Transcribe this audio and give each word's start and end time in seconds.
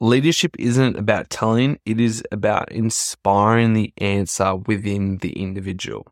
leadership 0.00 0.56
isn't 0.58 0.96
about 0.96 1.30
telling, 1.30 1.78
it 1.84 2.00
is 2.00 2.22
about 2.32 2.72
inspiring 2.72 3.74
the 3.74 3.92
answer 3.98 4.56
within 4.56 5.18
the 5.18 5.32
individual. 5.32 6.06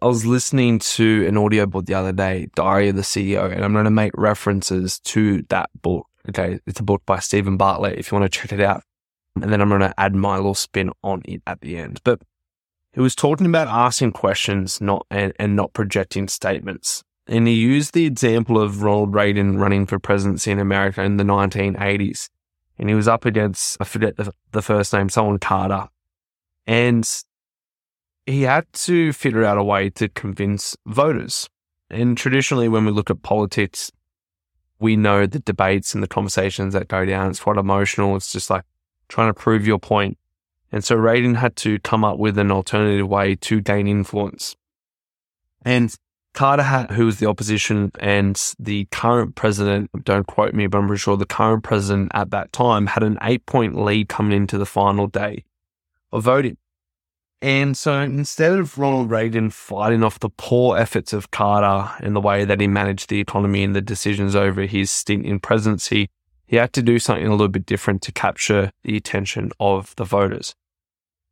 I 0.00 0.06
was 0.06 0.24
listening 0.24 0.78
to 0.78 1.26
an 1.26 1.36
audiobook 1.36 1.86
the 1.86 1.94
other 1.94 2.12
day, 2.12 2.48
Diary 2.54 2.90
of 2.90 2.96
the 2.96 3.02
CEO, 3.02 3.50
and 3.50 3.64
I'm 3.64 3.72
going 3.72 3.84
to 3.84 3.90
make 3.90 4.12
references 4.14 5.00
to 5.00 5.42
that 5.48 5.70
book. 5.82 6.06
Okay. 6.28 6.60
It's 6.66 6.80
a 6.80 6.84
book 6.84 7.02
by 7.06 7.18
Steven 7.18 7.56
Bartlett 7.56 7.98
if 7.98 8.10
you 8.12 8.18
want 8.18 8.30
to 8.30 8.38
check 8.38 8.52
it 8.52 8.60
out. 8.60 8.82
And 9.40 9.52
then 9.52 9.60
I'm 9.60 9.68
going 9.68 9.80
to 9.80 9.94
add 9.98 10.14
my 10.14 10.36
little 10.36 10.54
spin 10.54 10.90
on 11.02 11.22
it 11.24 11.42
at 11.46 11.60
the 11.60 11.78
end. 11.78 12.00
But 12.04 12.20
he 12.92 13.00
was 13.00 13.14
talking 13.14 13.46
about 13.46 13.68
asking 13.68 14.12
questions 14.12 14.80
not 14.80 15.06
and, 15.10 15.32
and 15.38 15.56
not 15.56 15.72
projecting 15.72 16.28
statements. 16.28 17.02
And 17.26 17.46
he 17.46 17.54
used 17.54 17.92
the 17.92 18.06
example 18.06 18.60
of 18.60 18.82
Ronald 18.82 19.14
Reagan 19.14 19.58
running 19.58 19.86
for 19.86 19.98
presidency 19.98 20.50
in 20.50 20.58
America 20.58 21.02
in 21.02 21.16
the 21.16 21.24
1980s. 21.24 22.28
And 22.78 22.88
he 22.88 22.94
was 22.94 23.08
up 23.08 23.24
against, 23.24 23.76
I 23.80 23.84
forget 23.84 24.16
the, 24.16 24.62
first 24.62 24.92
name, 24.92 25.08
someone 25.08 25.38
Carter. 25.38 25.88
And 26.66 27.08
he 28.24 28.42
had 28.42 28.70
to 28.72 29.12
figure 29.12 29.44
out 29.44 29.58
a 29.58 29.64
way 29.64 29.90
to 29.90 30.08
convince 30.08 30.76
voters. 30.86 31.48
And 31.90 32.16
traditionally, 32.16 32.68
when 32.68 32.84
we 32.84 32.92
look 32.92 33.10
at 33.10 33.22
politics, 33.22 33.90
we 34.78 34.94
know 34.94 35.26
the 35.26 35.40
debates 35.40 35.94
and 35.94 36.02
the 36.02 36.08
conversations 36.08 36.74
that 36.74 36.88
go 36.88 37.04
down. 37.04 37.30
It's 37.30 37.40
quite 37.40 37.56
emotional. 37.56 38.14
It's 38.16 38.30
just 38.30 38.50
like 38.50 38.64
trying 39.08 39.28
to 39.28 39.34
prove 39.34 39.66
your 39.66 39.78
point. 39.78 40.18
And 40.70 40.84
so 40.84 40.94
Reagan 40.94 41.34
had 41.34 41.56
to 41.56 41.78
come 41.80 42.04
up 42.04 42.18
with 42.18 42.38
an 42.38 42.50
alternative 42.50 43.08
way 43.08 43.34
to 43.36 43.60
gain 43.60 43.88
influence. 43.88 44.54
And 45.62 45.94
Carter, 46.38 46.62
who 46.94 47.04
was 47.04 47.18
the 47.18 47.26
opposition 47.26 47.90
and 47.98 48.54
the 48.60 48.84
current 48.92 49.34
president, 49.34 49.90
don't 50.04 50.28
quote 50.28 50.54
me, 50.54 50.68
but 50.68 50.78
I'm 50.78 50.86
pretty 50.86 51.00
sure 51.00 51.16
the 51.16 51.26
current 51.26 51.64
president 51.64 52.12
at 52.14 52.30
that 52.30 52.52
time 52.52 52.86
had 52.86 53.02
an 53.02 53.18
eight 53.22 53.44
point 53.44 53.76
lead 53.76 54.08
coming 54.08 54.36
into 54.36 54.56
the 54.56 54.64
final 54.64 55.08
day 55.08 55.42
of 56.12 56.22
voting. 56.22 56.56
And 57.42 57.76
so 57.76 57.98
instead 57.98 58.52
of 58.52 58.78
Ronald 58.78 59.10
Reagan 59.10 59.50
fighting 59.50 60.04
off 60.04 60.20
the 60.20 60.30
poor 60.30 60.78
efforts 60.78 61.12
of 61.12 61.32
Carter 61.32 61.90
and 61.98 62.14
the 62.14 62.20
way 62.20 62.44
that 62.44 62.60
he 62.60 62.68
managed 62.68 63.08
the 63.10 63.18
economy 63.18 63.64
and 63.64 63.74
the 63.74 63.80
decisions 63.80 64.36
over 64.36 64.62
his 64.62 64.92
stint 64.92 65.26
in 65.26 65.40
presidency, 65.40 66.08
he 66.46 66.54
had 66.54 66.72
to 66.74 66.82
do 66.82 67.00
something 67.00 67.26
a 67.26 67.32
little 67.32 67.48
bit 67.48 67.66
different 67.66 68.00
to 68.02 68.12
capture 68.12 68.70
the 68.84 68.96
attention 68.96 69.50
of 69.58 69.92
the 69.96 70.04
voters. 70.04 70.54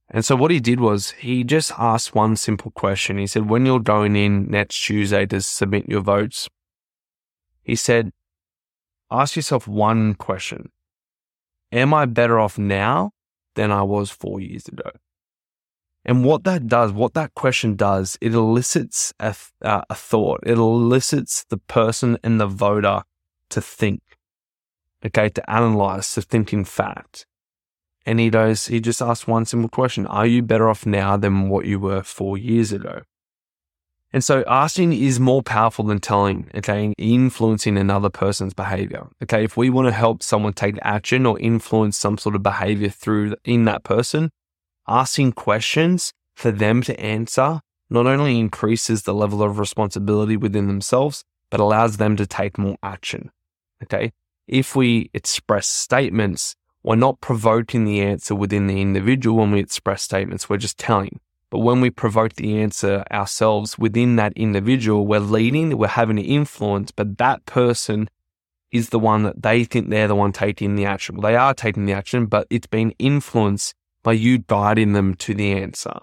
And 0.08 0.24
so 0.24 0.36
what 0.36 0.50
he 0.50 0.60
did 0.60 0.80
was 0.80 1.10
he 1.12 1.42
just 1.42 1.72
asked 1.78 2.14
one 2.14 2.36
simple 2.36 2.70
question. 2.70 3.18
He 3.18 3.26
said, 3.26 3.50
when 3.50 3.66
you're 3.66 3.80
going 3.80 4.14
in 4.14 4.48
next 4.48 4.78
Tuesday 4.80 5.26
to 5.26 5.40
submit 5.40 5.88
your 5.88 6.00
votes, 6.00 6.48
he 7.62 7.74
said, 7.74 8.12
ask 9.10 9.34
yourself 9.34 9.66
one 9.66 10.14
question. 10.14 10.70
Am 11.72 11.92
I 11.92 12.06
better 12.06 12.38
off 12.38 12.56
now 12.56 13.10
than 13.56 13.72
I 13.72 13.82
was 13.82 14.10
four 14.10 14.40
years 14.40 14.68
ago? 14.68 14.90
And 16.04 16.24
what 16.24 16.44
that 16.44 16.68
does, 16.68 16.92
what 16.92 17.14
that 17.14 17.34
question 17.34 17.74
does, 17.74 18.16
it 18.20 18.32
elicits 18.32 19.12
a, 19.18 19.34
uh, 19.60 19.82
a 19.90 19.94
thought. 19.96 20.40
It 20.46 20.56
elicits 20.56 21.44
the 21.48 21.56
person 21.56 22.16
and 22.22 22.40
the 22.40 22.46
voter 22.46 23.02
to 23.50 23.60
think, 23.60 24.02
okay, 25.04 25.28
to 25.30 25.50
analyze, 25.50 26.14
to 26.14 26.22
think 26.22 26.52
in 26.52 26.64
fact. 26.64 27.26
And 28.06 28.20
he 28.20 28.30
does, 28.30 28.66
he 28.66 28.80
just 28.80 29.02
asks 29.02 29.26
one 29.26 29.44
simple 29.44 29.68
question 29.68 30.06
Are 30.06 30.26
you 30.26 30.42
better 30.42 30.68
off 30.68 30.86
now 30.86 31.16
than 31.16 31.48
what 31.48 31.66
you 31.66 31.80
were 31.80 32.02
four 32.02 32.38
years 32.38 32.72
ago? 32.72 33.02
And 34.12 34.22
so 34.22 34.44
asking 34.46 34.92
is 34.92 35.18
more 35.18 35.42
powerful 35.42 35.84
than 35.84 35.98
telling, 35.98 36.48
okay, 36.54 36.94
influencing 36.96 37.76
another 37.76 38.08
person's 38.08 38.54
behavior. 38.54 39.08
Okay, 39.24 39.44
if 39.44 39.56
we 39.56 39.68
want 39.68 39.88
to 39.88 39.92
help 39.92 40.22
someone 40.22 40.52
take 40.52 40.78
action 40.80 41.26
or 41.26 41.38
influence 41.40 41.98
some 41.98 42.16
sort 42.16 42.36
of 42.36 42.42
behavior 42.42 42.88
through 42.88 43.34
in 43.44 43.64
that 43.64 43.82
person, 43.82 44.30
asking 44.88 45.32
questions 45.32 46.12
for 46.34 46.52
them 46.52 46.82
to 46.82 46.98
answer 47.00 47.60
not 47.90 48.06
only 48.06 48.38
increases 48.38 49.02
the 49.02 49.14
level 49.14 49.42
of 49.42 49.58
responsibility 49.58 50.36
within 50.36 50.66
themselves, 50.66 51.24
but 51.50 51.60
allows 51.60 51.96
them 51.96 52.16
to 52.16 52.26
take 52.26 52.58
more 52.58 52.76
action. 52.82 53.30
Okay. 53.82 54.12
If 54.46 54.76
we 54.76 55.10
express 55.12 55.66
statements, 55.66 56.54
we're 56.86 56.94
not 56.94 57.20
provoking 57.20 57.84
the 57.84 58.00
answer 58.00 58.32
within 58.32 58.68
the 58.68 58.80
individual 58.80 59.38
when 59.38 59.50
we 59.50 59.58
express 59.58 60.04
statements, 60.04 60.48
we're 60.48 60.56
just 60.56 60.78
telling. 60.78 61.18
But 61.50 61.58
when 61.58 61.80
we 61.80 61.90
provoke 61.90 62.34
the 62.34 62.62
answer 62.62 63.02
ourselves 63.10 63.76
within 63.76 64.14
that 64.16 64.32
individual, 64.34 65.04
we're 65.04 65.18
leading, 65.18 65.76
we're 65.76 65.88
having 65.88 66.16
an 66.16 66.24
influence, 66.24 66.92
but 66.92 67.18
that 67.18 67.44
person 67.44 68.08
is 68.70 68.90
the 68.90 69.00
one 69.00 69.24
that 69.24 69.42
they 69.42 69.64
think 69.64 69.90
they're 69.90 70.06
the 70.06 70.14
one 70.14 70.30
taking 70.30 70.76
the 70.76 70.84
action. 70.84 71.16
Well, 71.16 71.28
they 71.28 71.36
are 71.36 71.54
taking 71.54 71.86
the 71.86 71.92
action, 71.92 72.26
but 72.26 72.46
it's 72.50 72.68
been 72.68 72.94
influenced 73.00 73.74
by 74.04 74.12
you 74.12 74.38
guiding 74.38 74.92
them 74.92 75.16
to 75.16 75.34
the 75.34 75.52
answer. 75.52 75.98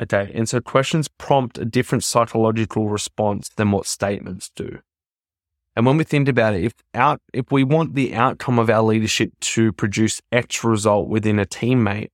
Okay. 0.00 0.32
And 0.34 0.48
so 0.48 0.60
questions 0.60 1.06
prompt 1.06 1.58
a 1.58 1.64
different 1.64 2.02
psychological 2.02 2.88
response 2.88 3.50
than 3.50 3.70
what 3.70 3.86
statements 3.86 4.50
do. 4.56 4.80
And 5.74 5.86
when 5.86 5.96
we 5.96 6.04
think 6.04 6.28
about 6.28 6.54
it, 6.54 6.64
if 6.64 6.74
out, 6.94 7.20
if 7.32 7.50
we 7.50 7.64
want 7.64 7.94
the 7.94 8.14
outcome 8.14 8.58
of 8.58 8.68
our 8.68 8.82
leadership 8.82 9.32
to 9.40 9.72
produce 9.72 10.20
X 10.30 10.62
result 10.64 11.08
within 11.08 11.38
a 11.38 11.46
teammate, 11.46 12.10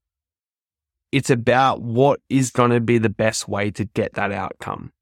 it's 1.10 1.30
about 1.30 1.82
what 1.82 2.20
is 2.28 2.50
going 2.50 2.70
to 2.70 2.80
be 2.80 2.98
the 2.98 3.08
best 3.08 3.48
way 3.48 3.70
to 3.72 3.84
get 3.84 4.14
that 4.14 4.30
outcome. 4.30 4.92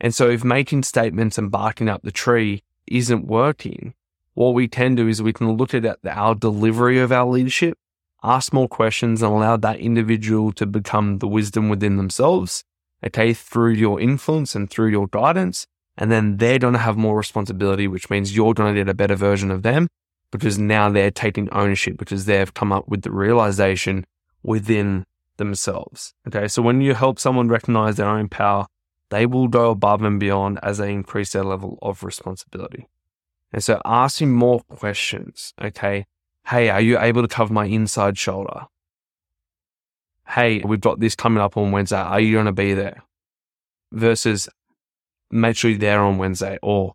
And 0.00 0.14
so 0.14 0.30
if 0.30 0.42
making 0.42 0.84
statements 0.84 1.36
and 1.36 1.50
barking 1.50 1.88
up 1.88 2.02
the 2.02 2.10
tree 2.10 2.62
isn't 2.86 3.26
working, 3.26 3.94
what 4.34 4.54
we 4.54 4.68
can 4.68 4.94
do 4.94 5.08
is 5.08 5.20
we 5.20 5.32
can 5.32 5.52
look 5.52 5.74
at 5.74 5.98
our 6.06 6.34
delivery 6.34 6.98
of 6.98 7.12
our 7.12 7.26
leadership 7.26 7.76
ask 8.22 8.52
more 8.52 8.68
questions 8.68 9.22
and 9.22 9.32
allow 9.32 9.56
that 9.56 9.78
individual 9.80 10.52
to 10.52 10.66
become 10.66 11.18
the 11.18 11.28
wisdom 11.28 11.68
within 11.68 11.96
themselves, 11.96 12.64
okay, 13.04 13.32
through 13.32 13.72
your 13.72 14.00
influence 14.00 14.54
and 14.54 14.70
through 14.70 14.88
your 14.88 15.08
guidance. 15.08 15.66
And 15.96 16.10
then 16.10 16.38
they're 16.38 16.58
going 16.58 16.72
to 16.72 16.78
have 16.78 16.96
more 16.96 17.16
responsibility, 17.16 17.86
which 17.86 18.08
means 18.08 18.34
you're 18.34 18.54
going 18.54 18.74
to 18.74 18.80
get 18.80 18.88
a 18.88 18.94
better 18.94 19.14
version 19.14 19.50
of 19.50 19.62
them 19.62 19.88
because 20.30 20.58
now 20.58 20.88
they're 20.88 21.10
taking 21.10 21.50
ownership 21.50 21.98
because 21.98 22.24
they've 22.24 22.54
come 22.54 22.72
up 22.72 22.88
with 22.88 23.02
the 23.02 23.10
realization 23.10 24.06
within 24.42 25.04
themselves. 25.36 26.14
Okay. 26.26 26.48
So 26.48 26.62
when 26.62 26.80
you 26.80 26.94
help 26.94 27.18
someone 27.18 27.48
recognize 27.48 27.96
their 27.96 28.08
own 28.08 28.28
power, 28.28 28.66
they 29.10 29.26
will 29.26 29.48
go 29.48 29.70
above 29.70 30.02
and 30.02 30.18
beyond 30.18 30.58
as 30.62 30.78
they 30.78 30.92
increase 30.92 31.32
their 31.32 31.44
level 31.44 31.78
of 31.82 32.02
responsibility. 32.02 32.88
And 33.52 33.62
so 33.62 33.82
asking 33.84 34.32
more 34.32 34.60
questions, 34.60 35.52
okay, 35.60 36.06
Hey, 36.46 36.68
are 36.68 36.80
you 36.80 36.98
able 36.98 37.22
to 37.22 37.28
cover 37.28 37.52
my 37.52 37.66
inside 37.66 38.18
shoulder? 38.18 38.66
Hey, 40.28 40.60
we've 40.64 40.80
got 40.80 40.98
this 41.00 41.14
coming 41.14 41.42
up 41.42 41.56
on 41.56 41.72
Wednesday. 41.72 41.96
Are 41.96 42.20
you 42.20 42.32
going 42.34 42.46
to 42.46 42.52
be 42.52 42.74
there? 42.74 43.02
Versus 43.92 44.48
make 45.32 45.56
sure 45.56 45.70
you're 45.70 45.78
there 45.78 46.00
on 46.00 46.18
Wednesday 46.18 46.58
or 46.62 46.94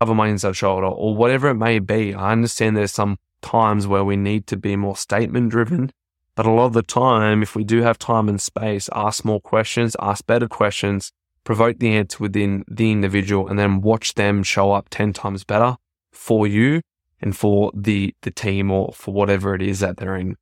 cover 0.00 0.14
my 0.14 0.28
inside 0.28 0.56
shoulder 0.56 0.86
or 0.86 1.14
whatever 1.14 1.48
it 1.50 1.54
may 1.54 1.78
be. 1.78 2.14
I 2.14 2.32
understand 2.32 2.76
there's 2.76 2.92
some 2.92 3.18
times 3.40 3.86
where 3.86 4.04
we 4.04 4.16
need 4.16 4.46
to 4.48 4.56
be 4.56 4.76
more 4.76 4.96
statement 4.96 5.50
driven, 5.50 5.92
but 6.34 6.46
a 6.46 6.50
lot 6.50 6.66
of 6.66 6.72
the 6.72 6.82
time, 6.82 7.42
if 7.42 7.54
we 7.54 7.64
do 7.64 7.82
have 7.82 7.98
time 7.98 8.28
and 8.28 8.40
space, 8.40 8.88
ask 8.94 9.24
more 9.24 9.40
questions, 9.40 9.96
ask 10.00 10.26
better 10.26 10.48
questions, 10.48 11.12
provoke 11.44 11.78
the 11.78 11.94
answer 11.94 12.18
within 12.20 12.64
the 12.68 12.90
individual, 12.90 13.48
and 13.48 13.58
then 13.58 13.80
watch 13.80 14.14
them 14.14 14.42
show 14.42 14.72
up 14.72 14.88
10 14.90 15.12
times 15.12 15.44
better 15.44 15.76
for 16.10 16.46
you 16.46 16.80
and 17.20 17.36
for 17.36 17.70
the, 17.74 18.14
the 18.22 18.30
team 18.30 18.70
or 18.70 18.92
for 18.94 19.12
whatever 19.12 19.54
it 19.54 19.62
is 19.62 19.80
that 19.80 19.96
they're 19.96 20.16
in. 20.16 20.36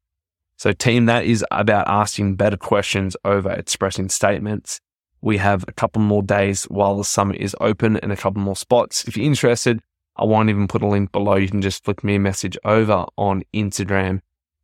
So 0.57 0.73
team, 0.73 1.07
that 1.07 1.25
is 1.25 1.45
about 1.51 1.89
asking 1.89 2.37
better 2.37 2.57
questions 2.57 3.17
over 3.25 3.51
expressing 3.51 4.11
statements. 4.11 4.81
We 5.23 5.37
have 5.37 5.65
a 5.69 5.73
couple 5.73 6.03
more 6.03 6.23
days 6.23 6.65
while 6.65 6.97
the 6.97 7.05
summit 7.05 7.41
is 7.41 7.57
open 7.61 7.97
and 7.99 8.11
a 8.11 8.17
couple 8.17 8.41
more 8.41 8.57
spots. 8.57 9.07
If 9.07 9.17
you're 9.17 9.27
interested, 9.27 9.81
I 10.17 10.25
won't 10.25 10.51
even 10.51 10.69
put 10.69 10.83
a 10.83 10.87
link 10.87 11.13
below. 11.13 11.37
You 11.37 11.49
can 11.49 11.63
just 11.63 11.85
flick 11.85 12.03
me 12.03 12.15
a 12.17 12.21
message 12.21 12.57
over 12.65 13.07
on 13.17 13.43
Instagram 13.55 14.21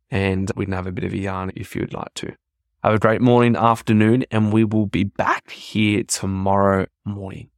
and 0.09 0.51
we 0.55 0.65
can 0.65 0.73
have 0.73 0.87
a 0.87 0.91
bit 0.91 1.03
of 1.03 1.13
a 1.13 1.17
yarn 1.17 1.51
if 1.55 1.75
you'd 1.75 1.93
like 1.93 2.13
to. 2.15 2.33
Have 2.83 2.93
a 2.93 2.99
great 2.99 3.21
morning, 3.21 3.55
afternoon, 3.55 4.25
and 4.31 4.53
we 4.53 4.63
will 4.63 4.85
be 4.85 5.03
back 5.03 5.51
here 5.51 6.03
tomorrow 6.03 6.85
morning. 7.05 7.49